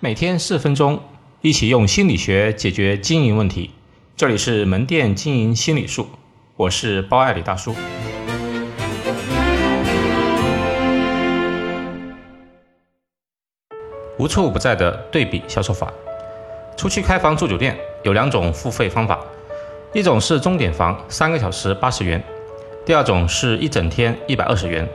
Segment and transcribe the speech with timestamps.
[0.00, 1.00] 每天四分钟，
[1.40, 3.72] 一起用心理学解决经营问题。
[4.16, 6.06] 这里是门店经营心理术，
[6.54, 7.74] 我是包爱理大叔。
[14.18, 15.92] 无处不在的对比销售法，
[16.76, 19.18] 出去开房住酒店有两种付费方法，
[19.92, 22.20] 一种是钟点房，三个小时八十元；
[22.86, 24.88] 第二种是一整天一百二十元。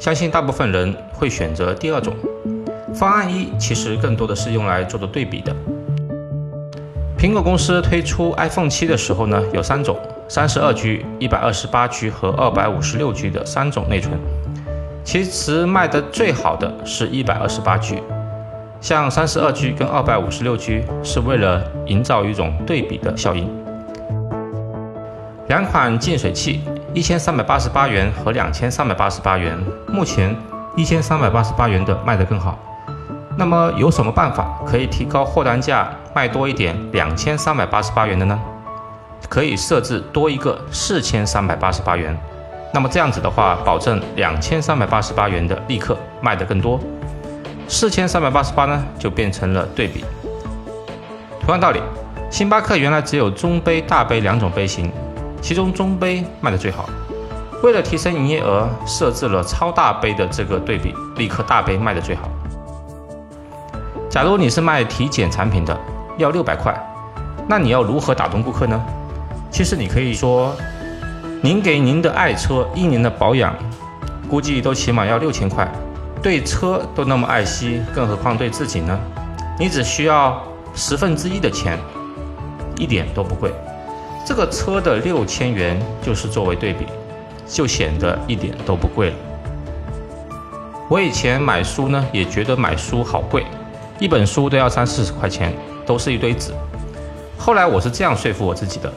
[0.00, 2.12] 相信大部分人会选择第二种。
[2.98, 5.54] 方案一其实更多的是用来做的对比的。
[7.16, 9.96] 苹果公司推出 iPhone 七的时候呢，有三种：
[10.28, 14.18] 三十二 G、一百二十八 G 和二百五十六 G 的三种内存。
[15.04, 18.02] 其实卖的最好的是一百二十八 G，
[18.80, 23.48] 像三十二 G 跟二百五十六 G 是为了营造一种对比的效应。
[25.46, 29.56] 两款净水器，一千三百八十八元和两千三百八十八元，
[29.86, 30.34] 目前
[30.76, 32.58] 一千三百八十八元的卖得更好。
[33.38, 38.36] 那么有什么办法可以提高货单价，卖多一点两千三百八十八元的呢？
[39.28, 42.18] 可以设置多一个四千三百八十八元。
[42.74, 46.80] 那么这样子的话，保证两千三百八十八元的立刻卖得更多。
[47.68, 50.04] 四千三百八十八呢，就变成了对比。
[51.40, 51.80] 同样道理，
[52.28, 54.90] 星巴克原来只有中杯、大杯两种杯型，
[55.40, 56.90] 其中中杯卖得最好。
[57.62, 62.28] 为了提升营业额，设置了超大杯的这个对比，立刻大杯卖得最好。
[64.08, 65.78] 假如你是卖体检产品的，
[66.16, 66.74] 要六百块，
[67.46, 68.82] 那你要如何打动顾客呢？
[69.50, 70.56] 其实你可以说，
[71.42, 73.54] 您给您的爱车一年的保养，
[74.28, 75.70] 估计都起码要六千块，
[76.22, 78.98] 对车都那么爱惜，更何况对自己呢？
[79.58, 80.42] 你只需要
[80.74, 81.78] 十分之一的钱，
[82.78, 83.52] 一点都不贵。
[84.24, 86.86] 这个车的六千元就是作为对比，
[87.46, 89.16] 就显得一点都不贵了。
[90.88, 93.44] 我以前买书呢，也觉得买书好贵。
[93.98, 95.52] 一本书都要三四十块钱，
[95.84, 96.52] 都是一堆纸。
[97.36, 98.92] 后来我是这样说服我自己的：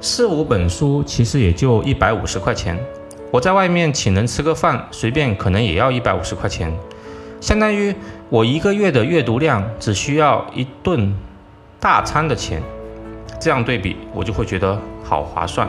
[0.00, 2.78] 四五本书其实也就一百五十块钱，
[3.30, 6.72] 我在外面请人吃个饭，随便可能也要一百五十块钱，
[7.40, 7.94] 相当于
[8.28, 11.12] 我一个月的阅读量只需要一顿
[11.80, 12.62] 大餐的钱。
[13.40, 15.68] 这样对比，我就会觉得好划算。